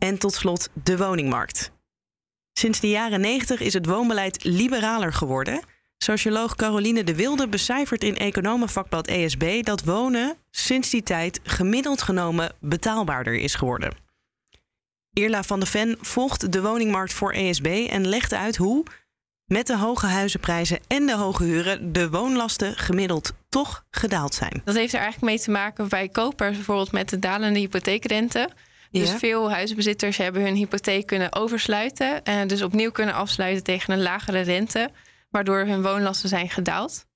En 0.03 0.19
tot 0.19 0.35
slot 0.35 0.69
de 0.83 0.97
woningmarkt. 0.97 1.73
Sinds 2.53 2.81
de 2.81 2.89
jaren 2.89 3.21
90 3.21 3.61
is 3.61 3.73
het 3.73 3.87
woonbeleid 3.87 4.45
liberaler 4.45 5.13
geworden. 5.13 5.61
Socioloog 5.99 6.55
Caroline 6.55 7.05
de 7.05 7.15
Wilde 7.15 7.49
becijfert 7.49 8.05
in 8.05 8.17
economenvakblad 8.17 9.07
ESB 9.07 9.63
dat 9.63 9.85
wonen 9.85 10.37
sinds 10.51 10.91
die 10.91 11.03
tijd 11.03 11.41
gemiddeld 11.43 12.03
genomen 12.03 12.53
betaalbaarder 12.61 13.35
is 13.35 13.55
geworden. 13.55 13.95
Irla 15.13 15.43
van 15.43 15.61
de 15.61 15.67
Ven 15.67 15.97
volgt 16.01 16.53
de 16.53 16.63
woningmarkt 16.63 17.13
voor 17.13 17.33
ESB 17.33 17.87
en 17.91 18.09
legt 18.09 18.35
uit 18.35 18.57
hoe, 18.57 18.85
met 19.45 19.67
de 19.67 19.79
hoge 19.79 20.07
huizenprijzen 20.07 20.81
en 20.87 21.07
de 21.07 21.17
hoge 21.17 21.45
huren, 21.45 21.93
de 21.93 22.11
woonlasten 22.11 22.77
gemiddeld 22.77 23.33
toch 23.49 23.85
gedaald 23.91 24.35
zijn. 24.35 24.63
Dat 24.65 24.75
heeft 24.75 24.93
er 24.93 25.01
eigenlijk 25.01 25.33
mee 25.33 25.41
te 25.41 25.51
maken 25.51 25.89
bij 25.89 26.09
kopers, 26.09 26.57
bijvoorbeeld 26.57 26.93
met 26.93 27.09
de 27.09 27.19
dalende 27.19 27.59
hypotheekrente. 27.59 28.51
Dus 28.93 29.11
ja. 29.11 29.19
veel 29.19 29.51
huizenbezitters 29.51 30.17
hebben 30.17 30.43
hun 30.43 30.55
hypotheek 30.55 31.07
kunnen 31.07 31.35
oversluiten. 31.35 32.25
En 32.25 32.49
dus 32.49 32.63
opnieuw 32.63 32.91
kunnen 32.91 33.15
afsluiten 33.15 33.65
tegen 33.65 33.93
een 33.93 34.03
lagere 34.03 34.41
rente. 34.41 34.91
Waardoor 35.31 35.59
hun 35.59 35.83
woonlasten 35.83 36.29
zijn 36.29 36.51
gedaald. 36.51 37.07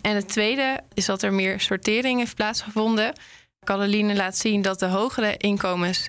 En 0.00 0.14
het 0.14 0.28
tweede 0.28 0.80
is 0.92 1.04
dat 1.04 1.22
er 1.22 1.32
meer 1.32 1.60
sortering 1.60 2.18
heeft 2.18 2.34
plaatsgevonden. 2.34 3.12
Caroline 3.64 4.14
laat 4.14 4.36
zien 4.36 4.62
dat 4.62 4.78
de 4.78 4.86
hogere 4.86 5.36
inkomens 5.36 6.08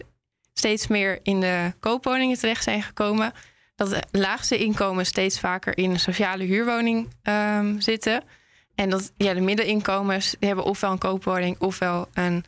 steeds 0.53 0.87
meer 0.87 1.19
in 1.23 1.39
de 1.39 1.73
koopwoningen 1.79 2.37
terecht 2.37 2.63
zijn 2.63 2.83
gekomen. 2.83 3.31
Dat 3.75 3.89
de 3.89 4.03
laagste 4.11 4.57
inkomens 4.57 5.09
steeds 5.09 5.39
vaker 5.39 5.77
in 5.77 5.91
een 5.91 5.99
sociale 5.99 6.43
huurwoning 6.43 7.09
um, 7.23 7.81
zitten. 7.81 8.23
En 8.75 8.89
dat 8.89 9.11
ja, 9.17 9.33
de 9.33 9.41
middeninkomens 9.41 10.35
die 10.39 10.47
hebben 10.47 10.65
ofwel 10.65 10.91
een 10.91 10.97
koopwoning 10.97 11.59
ofwel 11.59 12.07
een 12.13 12.45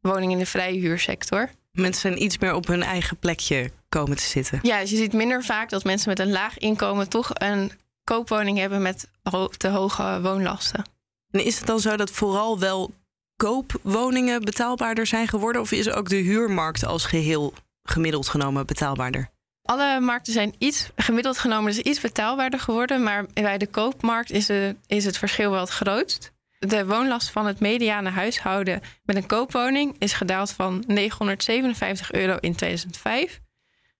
woning 0.00 0.32
in 0.32 0.38
de 0.38 0.46
vrije 0.46 0.78
huursector. 0.78 1.50
Mensen 1.78 2.00
zijn 2.00 2.22
iets 2.22 2.38
meer 2.38 2.54
op 2.54 2.66
hun 2.66 2.82
eigen 2.82 3.16
plekje 3.16 3.70
komen 3.88 4.16
te 4.16 4.22
zitten. 4.22 4.58
Ja, 4.62 4.80
dus 4.80 4.90
je 4.90 4.96
ziet 4.96 5.12
minder 5.12 5.44
vaak 5.44 5.70
dat 5.70 5.84
mensen 5.84 6.08
met 6.08 6.18
een 6.18 6.30
laag 6.30 6.58
inkomen 6.58 7.08
toch 7.08 7.30
een 7.34 7.72
koopwoning 8.04 8.58
hebben 8.58 8.82
met 8.82 9.08
te 9.56 9.68
hoge 9.68 10.20
woonlasten. 10.22 10.84
En 11.30 11.44
is 11.44 11.58
het 11.58 11.66
dan 11.66 11.80
zo 11.80 11.96
dat 11.96 12.10
vooral 12.10 12.58
wel 12.58 12.90
koopwoningen 13.36 14.44
betaalbaarder 14.44 15.06
zijn 15.06 15.28
geworden? 15.28 15.60
Of 15.60 15.72
is 15.72 15.90
ook 15.90 16.08
de 16.08 16.16
huurmarkt 16.16 16.84
als 16.84 17.04
geheel 17.04 17.54
gemiddeld 17.82 18.28
genomen 18.28 18.66
betaalbaarder? 18.66 19.30
Alle 19.62 20.00
markten 20.00 20.32
zijn 20.32 20.54
iets, 20.58 20.90
gemiddeld 20.96 21.38
genomen, 21.38 21.72
dus 21.72 21.82
iets 21.82 22.00
betaalbaarder 22.00 22.60
geworden. 22.60 23.02
Maar 23.02 23.26
bij 23.34 23.58
de 23.58 23.66
koopmarkt 23.66 24.30
is, 24.30 24.46
de, 24.46 24.76
is 24.86 25.04
het 25.04 25.18
verschil 25.18 25.50
wel 25.50 25.60
het 25.60 25.68
grootst. 25.68 26.32
De 26.58 26.86
woonlast 26.86 27.30
van 27.30 27.46
het 27.46 27.60
mediane 27.60 28.10
huishouden 28.10 28.80
met 29.04 29.16
een 29.16 29.26
koopwoning 29.26 29.96
is 29.98 30.12
gedaald 30.12 30.50
van 30.50 30.84
957 30.86 32.12
euro 32.12 32.36
in 32.40 32.54
2005 32.54 33.40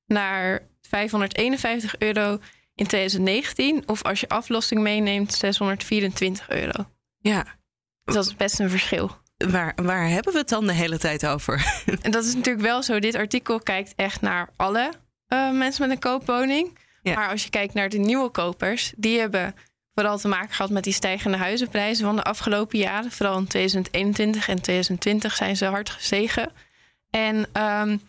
naar 0.07 0.69
551 0.81 1.99
euro 1.99 2.39
in 2.75 2.87
2019. 2.87 3.83
Of 3.89 4.03
als 4.03 4.21
je 4.21 4.29
aflossing 4.29 4.81
meeneemt, 4.81 5.33
624 5.33 6.51
euro. 6.51 6.91
Ja. 7.19 7.45
Dat 8.05 8.27
is 8.27 8.37
best 8.37 8.61
een 8.61 8.71
verschil. 8.71 9.11
Waar, 9.37 9.73
waar 9.83 10.09
hebben 10.09 10.33
we 10.33 10.39
het 10.39 10.49
dan 10.49 10.67
de 10.67 10.73
hele 10.73 10.99
tijd 10.99 11.27
over? 11.27 11.83
En 12.03 12.11
dat 12.11 12.25
is 12.25 12.35
natuurlijk 12.35 12.65
wel 12.65 12.83
zo. 12.83 12.99
Dit 12.99 13.15
artikel 13.15 13.59
kijkt 13.61 13.93
echt 13.97 14.21
naar 14.21 14.49
alle 14.57 14.93
uh, 15.29 15.51
mensen 15.53 15.83
met 15.83 15.91
een 15.91 16.03
koopwoning. 16.03 16.79
Ja. 17.03 17.15
Maar 17.15 17.29
als 17.29 17.45
je 17.45 17.51
kijkt 17.51 17.75
naar 17.75 17.89
de 17.89 17.99
nieuwe 17.99 18.31
kopers, 18.31 18.93
die 18.97 19.19
hebben 19.19 19.55
vooral 19.99 20.19
te 20.19 20.29
maken 20.29 20.55
gehad 20.55 20.71
met 20.71 20.85
die 20.85 20.93
stijgende 20.93 21.37
huizenprijzen 21.37 22.05
van 22.05 22.17
de 22.17 22.23
afgelopen 22.23 22.79
jaren. 22.79 23.11
Vooral 23.11 23.39
in 23.39 23.47
2021 23.47 24.49
en 24.49 24.61
2020 24.61 25.37
zijn 25.37 25.57
ze 25.57 25.65
hard 25.65 25.91
gestegen. 25.91 26.53
En 27.11 27.63
um, 27.63 28.03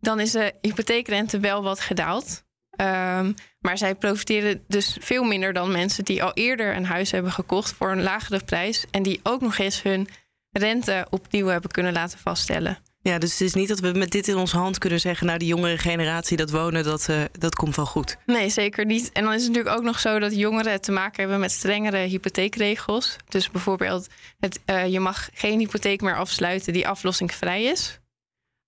dan 0.00 0.20
is 0.20 0.30
de 0.30 0.54
hypotheekrente 0.60 1.40
wel 1.40 1.62
wat 1.62 1.80
gedaald. 1.80 2.44
Um, 2.80 3.34
maar 3.60 3.78
zij 3.78 3.94
profiteren 3.94 4.64
dus 4.68 4.96
veel 5.00 5.24
minder 5.24 5.52
dan 5.52 5.72
mensen 5.72 6.04
die 6.04 6.22
al 6.22 6.32
eerder 6.34 6.76
een 6.76 6.86
huis 6.86 7.10
hebben 7.10 7.32
gekocht 7.32 7.72
voor 7.72 7.90
een 7.90 8.02
lagere 8.02 8.44
prijs. 8.44 8.84
En 8.90 9.02
die 9.02 9.20
ook 9.22 9.40
nog 9.40 9.58
eens 9.58 9.82
hun 9.82 10.08
rente 10.50 11.06
opnieuw 11.10 11.46
hebben 11.46 11.70
kunnen 11.70 11.92
laten 11.92 12.18
vaststellen. 12.18 12.78
Ja, 13.06 13.18
dus 13.18 13.30
het 13.30 13.40
is 13.40 13.54
niet 13.54 13.68
dat 13.68 13.80
we 13.80 13.92
met 13.92 14.10
dit 14.10 14.28
in 14.28 14.36
onze 14.36 14.56
hand 14.56 14.78
kunnen 14.78 15.00
zeggen... 15.00 15.26
nou, 15.26 15.38
die 15.38 15.48
jongere 15.48 15.78
generatie, 15.78 16.36
dat 16.36 16.50
wonen, 16.50 16.84
dat, 16.84 17.06
uh, 17.10 17.24
dat 17.38 17.54
komt 17.54 17.76
wel 17.76 17.86
goed. 17.86 18.16
Nee, 18.26 18.48
zeker 18.48 18.84
niet. 18.84 19.12
En 19.12 19.24
dan 19.24 19.32
is 19.32 19.42
het 19.42 19.52
natuurlijk 19.52 19.76
ook 19.76 19.84
nog 19.84 19.98
zo 19.98 20.18
dat 20.18 20.36
jongeren 20.36 20.80
te 20.80 20.92
maken 20.92 21.20
hebben... 21.20 21.40
met 21.40 21.50
strengere 21.50 21.96
hypotheekregels. 21.96 23.16
Dus 23.28 23.50
bijvoorbeeld, 23.50 24.06
het, 24.38 24.60
uh, 24.66 24.86
je 24.86 25.00
mag 25.00 25.28
geen 25.34 25.58
hypotheek 25.58 26.00
meer 26.00 26.16
afsluiten 26.16 26.72
die 26.72 26.88
aflossingsvrij 26.88 27.62
is. 27.62 27.98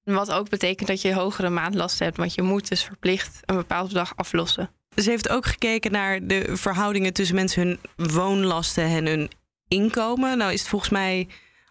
Wat 0.02 0.33
ook 0.33 0.49
betekent 0.49 0.88
dat 0.88 1.02
je 1.02 1.14
hogere 1.14 1.50
maandlasten 1.50 2.04
hebt... 2.04 2.16
want 2.16 2.35
je 2.35 2.42
moet 2.42 2.68
dus 2.68 2.85
verplicht 2.85 3.40
een 3.45 3.57
bepaald 3.57 3.88
bedrag 3.88 4.12
aflossen. 4.16 4.71
Ze 4.95 5.11
heeft 5.11 5.28
ook 5.28 5.47
gekeken 5.47 5.92
naar 5.92 6.26
de 6.26 6.57
verhoudingen 6.57 7.12
tussen 7.12 7.37
mensen 7.37 7.62
hun 7.62 7.78
woonlasten 8.11 8.85
en 8.85 9.07
hun 9.07 9.30
inkomen. 9.68 10.38
Nou 10.38 10.52
is 10.52 10.61
het 10.61 10.68
volgens 10.68 10.90
mij 10.90 11.28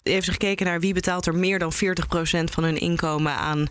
heeft 0.07 0.25
ze 0.25 0.31
gekeken 0.31 0.65
naar 0.65 0.79
wie 0.79 0.93
betaalt 0.93 1.25
er 1.25 1.35
meer 1.35 1.59
dan 1.59 1.73
40% 1.73 1.77
van 2.43 2.63
hun 2.63 2.77
inkomen 2.77 3.31
aan 3.31 3.67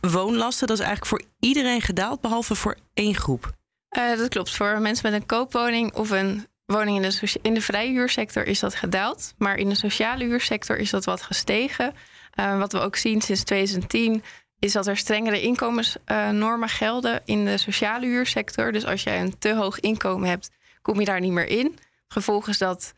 woonlasten. 0.00 0.66
Dat 0.66 0.78
is 0.78 0.84
eigenlijk 0.84 1.06
voor 1.06 1.30
iedereen 1.40 1.80
gedaald, 1.80 2.20
behalve 2.20 2.54
voor 2.54 2.76
één 2.94 3.14
groep. 3.14 3.52
Uh, 3.98 4.16
dat 4.16 4.28
klopt. 4.28 4.50
Voor 4.50 4.80
mensen 4.80 5.10
met 5.10 5.20
een 5.20 5.26
koopwoning 5.26 5.94
of 5.94 6.10
een 6.10 6.46
woning 6.66 6.96
in 6.96 7.10
de, 7.10 7.38
in 7.42 7.54
de 7.54 7.60
vrije 7.60 7.90
huursector 7.90 8.46
is 8.46 8.60
dat 8.60 8.74
gedaald. 8.74 9.34
Maar 9.38 9.56
in 9.56 9.68
de 9.68 9.74
sociale 9.74 10.24
huursector 10.24 10.76
is 10.76 10.90
dat 10.90 11.04
wat 11.04 11.22
gestegen. 11.22 11.94
Uh, 12.40 12.58
wat 12.58 12.72
we 12.72 12.80
ook 12.80 12.96
zien 12.96 13.20
sinds 13.20 13.42
2010 13.42 14.22
is 14.58 14.72
dat 14.72 14.86
er 14.86 14.96
strengere 14.96 15.40
inkomensnormen 15.40 16.68
uh, 16.68 16.74
gelden 16.74 17.22
in 17.24 17.44
de 17.44 17.58
sociale 17.58 18.06
huursector. 18.06 18.72
Dus 18.72 18.84
als 18.84 19.02
jij 19.02 19.20
een 19.20 19.38
te 19.38 19.54
hoog 19.54 19.80
inkomen 19.80 20.28
hebt, 20.28 20.50
kom 20.82 20.98
je 20.98 21.04
daar 21.04 21.20
niet 21.20 21.32
meer 21.32 21.46
in. 21.46 21.78
Gevolg 22.08 22.48
is 22.48 22.58
dat 22.58 22.94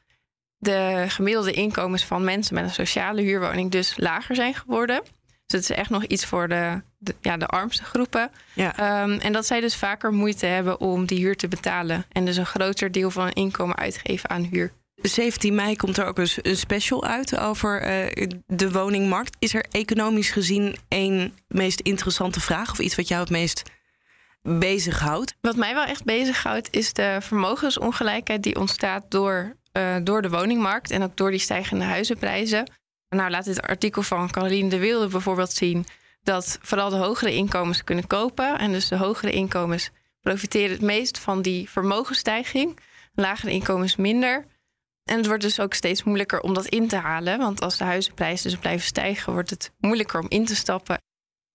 de 0.63 1.05
gemiddelde 1.09 1.53
inkomens 1.53 2.05
van 2.05 2.25
mensen 2.25 2.55
met 2.55 2.65
een 2.65 2.71
sociale 2.71 3.23
huurwoning 3.23 3.71
dus 3.71 3.95
lager 3.97 4.35
zijn 4.35 4.55
geworden. 4.55 5.03
Dus 5.47 5.61
het 5.61 5.71
is 5.71 5.77
echt 5.77 5.91
nog 5.91 6.05
iets 6.05 6.25
voor 6.25 6.49
de, 6.49 6.83
de 6.99 7.15
ja, 7.21 7.37
de 7.37 7.47
armste 7.47 7.85
groepen. 7.85 8.31
Ja. 8.53 9.03
Um, 9.03 9.19
en 9.19 9.33
dat 9.33 9.47
zij 9.47 9.61
dus 9.61 9.77
vaker 9.77 10.13
moeite 10.13 10.47
hebben 10.47 10.81
om 10.81 11.07
die 11.07 11.19
huur 11.19 11.37
te 11.37 11.49
betalen. 11.49 12.05
En 12.13 12.25
dus 12.25 12.37
een 12.37 12.47
groter 12.47 12.93
deel 12.93 13.11
van 13.11 13.25
hun 13.25 13.33
inkomen 13.33 13.77
uitgeven 13.77 14.31
aan 14.31 14.43
huur. 14.43 14.73
17 14.95 15.55
mei 15.55 15.77
komt 15.77 15.97
er 15.97 16.07
ook 16.07 16.19
een 16.19 16.57
special 16.57 17.05
uit 17.05 17.39
over 17.39 18.07
uh, 18.17 18.29
de 18.47 18.73
woningmarkt. 18.73 19.37
Is 19.39 19.55
er 19.55 19.65
economisch 19.71 20.31
gezien 20.31 20.77
één 20.89 21.37
meest 21.49 21.81
interessante 21.81 22.41
vraag 22.41 22.71
of 22.71 22.79
iets 22.79 22.97
wat 22.97 23.09
jou 23.09 23.21
het 23.21 23.31
meest 23.31 23.63
bezighoudt? 24.43 25.35
Wat 25.41 25.57
mij 25.57 25.75
wel 25.75 25.85
echt 25.85 26.05
bezighoudt 26.05 26.69
is 26.71 26.93
de 26.93 27.19
vermogensongelijkheid 27.21 28.43
die 28.43 28.57
ontstaat 28.57 29.05
door 29.09 29.57
uh, 29.73 29.97
door 30.03 30.23
de 30.23 30.31
woningmarkt 30.31 30.91
en 30.91 31.03
ook 31.03 31.17
door 31.17 31.31
die 31.31 31.41
stijgende 31.41 31.85
huizenprijzen. 31.85 32.71
Nou, 33.09 33.31
laat 33.31 33.45
dit 33.45 33.63
artikel 33.63 34.03
van 34.03 34.31
Caroline 34.31 34.69
de 34.69 34.79
Wilde 34.79 35.09
bijvoorbeeld 35.09 35.53
zien 35.53 35.87
dat 36.23 36.59
vooral 36.63 36.91
de 36.91 36.97
hogere 36.97 37.35
inkomens 37.35 37.85
kunnen 37.85 38.07
kopen. 38.07 38.59
En 38.59 38.73
dus 38.73 38.89
de 38.89 38.97
hogere 38.97 39.33
inkomens 39.33 39.91
profiteren 40.21 40.71
het 40.71 40.81
meest 40.81 41.19
van 41.19 41.43
die 41.43 41.71
vermogensstijging. 41.71 42.79
Lagere 43.15 43.53
inkomens 43.53 43.97
minder. 43.97 44.45
En 45.05 45.17
het 45.17 45.27
wordt 45.27 45.43
dus 45.43 45.61
ook 45.61 45.75
steeds 45.75 46.03
moeilijker 46.03 46.41
om 46.41 46.55
dat 46.55 46.67
in 46.67 46.89
te 46.89 46.97
halen. 46.97 47.39
Want 47.39 47.61
als 47.61 47.77
de 47.77 47.85
huizenprijzen 47.85 48.51
dus 48.51 48.59
blijven 48.59 48.87
stijgen, 48.87 49.33
wordt 49.33 49.51
het 49.51 49.73
moeilijker 49.79 50.21
om 50.21 50.27
in 50.29 50.45
te 50.45 50.57
stappen. 50.57 51.01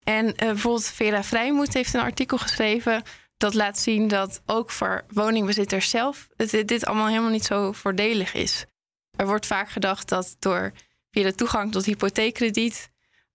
En 0.03 0.25
uh, 0.25 0.33
bijvoorbeeld 0.35 0.85
Vera 0.85 1.23
Vrijmoed 1.23 1.73
heeft 1.73 1.93
een 1.93 2.01
artikel 2.01 2.37
geschreven 2.37 3.03
dat 3.37 3.53
laat 3.53 3.79
zien 3.79 4.07
dat 4.07 4.41
ook 4.45 4.71
voor 4.71 5.03
woningbezitters 5.09 5.89
zelf 5.89 6.27
dit, 6.65 6.85
allemaal 6.85 7.07
helemaal 7.07 7.29
niet 7.29 7.45
zo 7.45 7.71
voordelig 7.71 8.33
is. 8.33 8.65
Er 9.15 9.25
wordt 9.25 9.45
vaak 9.45 9.69
gedacht 9.69 10.09
dat 10.09 10.35
door 10.39 10.71
via 11.11 11.23
de 11.23 11.35
toegang 11.35 11.71
tot 11.71 11.85
hypotheekkrediet 11.85 12.89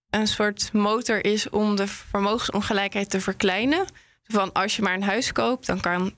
een 0.09 0.27
soort 0.27 0.73
motor 0.73 1.25
is 1.25 1.49
om 1.49 1.75
de 1.75 1.87
vermogensongelijkheid 1.87 3.09
te 3.09 3.21
verkleinen. 3.21 3.85
Van 4.23 4.51
als 4.51 4.75
je 4.75 4.81
maar 4.81 4.93
een 4.93 5.03
huis 5.03 5.31
koopt, 5.31 5.65
dan 5.65 5.79
kan 5.79 6.13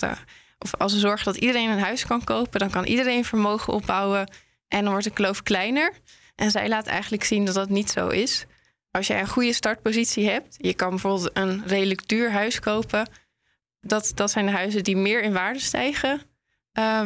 of 0.58 0.76
als 0.78 0.94
we 0.94 1.00
zorgen 1.00 1.26
dat 1.26 1.36
iedereen 1.36 1.70
een 1.70 1.80
huis 1.80 2.06
kan 2.06 2.24
kopen, 2.24 2.60
dan 2.60 2.70
kan 2.70 2.86
iedereen 2.86 3.26
vermogen 3.26 3.74
opbouwen 3.74 4.32
en 4.68 4.82
dan 4.82 4.90
wordt 4.90 5.04
de 5.04 5.14
kloof 5.14 5.44
kleiner. 5.44 5.92
En 6.36 6.52
zij 6.52 6.68
laat 6.68 6.88
eigenlijk 6.88 7.24
zien 7.24 7.46
dat 7.46 7.56
dat 7.56 7.70
niet 7.70 7.90
zo 7.90 8.08
is. 8.08 8.46
Als 8.92 9.08
jij 9.08 9.20
een 9.20 9.28
goede 9.28 9.54
startpositie 9.54 10.30
hebt, 10.30 10.56
je 10.58 10.74
kan 10.74 10.90
bijvoorbeeld 10.90 11.30
een 11.34 11.64
redelijk 11.66 12.08
duur 12.08 12.32
huis 12.32 12.60
kopen 12.60 13.08
dat, 13.86 14.12
dat 14.16 14.32
zijn 14.32 14.46
de 14.46 14.52
huizen 14.52 14.84
die 14.84 14.98
meer 14.98 15.24
in 15.24 15.34
waarde 15.34 15.60
stijgen. 15.60 16.14
Uh, 16.14 16.22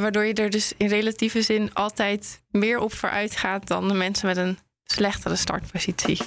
waardoor 0.01 0.25
je 0.25 0.33
er 0.33 0.50
dus 0.50 0.74
in 0.77 0.88
relatieve 0.88 1.41
zin 1.41 1.74
altijd 1.74 2.41
meer 2.50 2.79
op 2.79 2.93
vooruit 2.93 3.36
gaat 3.36 3.67
dan 3.67 3.88
de 3.88 3.93
mensen 3.93 4.27
met 4.27 4.38
een 4.38 4.57
slechtere 4.83 5.36
startpositie. 5.36 6.17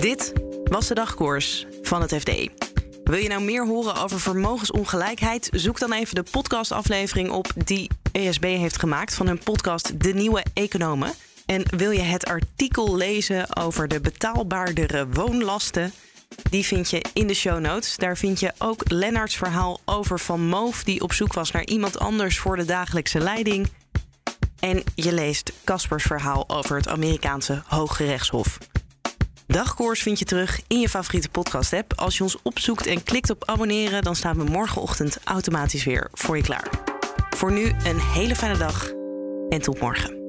Dit 0.00 0.32
was 0.64 0.86
de 0.86 0.94
dagkoers 0.94 1.66
van 1.82 2.00
het 2.00 2.14
FD. 2.14 2.48
Wil 3.04 3.18
je 3.18 3.28
nou 3.28 3.42
meer 3.42 3.66
horen 3.66 3.94
over 3.94 4.20
vermogensongelijkheid? 4.20 5.48
Zoek 5.52 5.78
dan 5.78 5.92
even 5.92 6.14
de 6.14 6.24
podcastaflevering 6.30 7.30
op 7.30 7.46
die 7.54 7.90
ESB 8.12 8.44
heeft 8.44 8.78
gemaakt 8.78 9.14
van 9.14 9.26
hun 9.26 9.38
podcast 9.38 10.00
De 10.00 10.12
Nieuwe 10.12 10.44
Economen. 10.54 11.12
En 11.50 11.64
wil 11.76 11.90
je 11.90 12.00
het 12.00 12.26
artikel 12.26 12.96
lezen 12.96 13.56
over 13.56 13.88
de 13.88 14.00
betaalbaardere 14.00 15.08
woonlasten? 15.08 15.92
Die 16.50 16.64
vind 16.64 16.90
je 16.90 17.04
in 17.12 17.26
de 17.26 17.34
show 17.34 17.60
notes. 17.60 17.96
Daar 17.96 18.16
vind 18.16 18.40
je 18.40 18.52
ook 18.58 18.90
Lennarts 18.90 19.36
verhaal 19.36 19.80
over 19.84 20.20
Van 20.20 20.40
Moof, 20.40 20.84
die 20.84 21.02
op 21.02 21.12
zoek 21.12 21.32
was 21.32 21.50
naar 21.50 21.64
iemand 21.64 21.98
anders 21.98 22.38
voor 22.38 22.56
de 22.56 22.64
dagelijkse 22.64 23.18
leiding. 23.18 23.68
En 24.60 24.82
je 24.94 25.12
leest 25.12 25.52
Caspers 25.64 26.04
verhaal 26.04 26.48
over 26.48 26.76
het 26.76 26.88
Amerikaanse 26.88 27.62
Hooggerechtshof. 27.66 28.58
Dagkoers 29.46 30.02
vind 30.02 30.18
je 30.18 30.24
terug 30.24 30.60
in 30.66 30.80
je 30.80 30.88
favoriete 30.88 31.28
podcast-app. 31.28 31.92
Als 31.96 32.16
je 32.16 32.22
ons 32.22 32.42
opzoekt 32.42 32.86
en 32.86 33.02
klikt 33.02 33.30
op 33.30 33.44
abonneren, 33.44 34.02
dan 34.02 34.16
staan 34.16 34.36
we 34.36 34.44
morgenochtend 34.44 35.18
automatisch 35.24 35.84
weer 35.84 36.08
voor 36.12 36.36
je 36.36 36.42
klaar. 36.42 36.70
Voor 37.30 37.52
nu 37.52 37.72
een 37.84 38.00
hele 38.00 38.36
fijne 38.36 38.58
dag 38.58 38.90
en 39.48 39.60
tot 39.60 39.80
morgen. 39.80 40.19